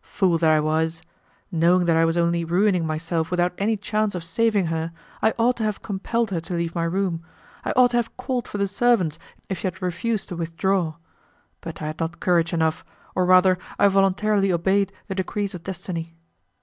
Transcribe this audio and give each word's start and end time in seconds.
Fool 0.00 0.38
that 0.38 0.48
I 0.50 0.60
was! 0.60 1.02
Knowing 1.52 1.84
that 1.84 1.94
I 1.94 2.06
was 2.06 2.16
only 2.16 2.42
ruining 2.42 2.86
myself 2.86 3.30
without 3.30 3.52
any 3.58 3.76
chance 3.76 4.14
of 4.14 4.24
saving 4.24 4.68
her, 4.68 4.92
I 5.20 5.34
ought 5.38 5.58
to 5.58 5.62
have 5.64 5.82
compelled 5.82 6.30
her 6.30 6.40
to 6.40 6.54
leave 6.54 6.74
my 6.74 6.84
room, 6.84 7.22
I 7.66 7.72
ought 7.72 7.90
to 7.90 7.98
have 7.98 8.16
called 8.16 8.48
for 8.48 8.56
the 8.56 8.66
servants 8.66 9.18
if 9.50 9.58
she 9.58 9.66
had 9.66 9.82
refused 9.82 10.30
to 10.30 10.36
withdraw. 10.36 10.94
But 11.60 11.82
I 11.82 11.88
had 11.88 12.00
not 12.00 12.18
courage 12.18 12.54
enough, 12.54 12.82
or 13.14 13.26
rather 13.26 13.58
I 13.78 13.86
voluntarily 13.88 14.50
obeyed 14.50 14.90
the 15.08 15.14
decrees 15.14 15.54
of 15.54 15.64
destiny. 15.64 16.14